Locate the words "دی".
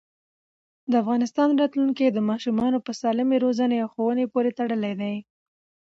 5.01-5.15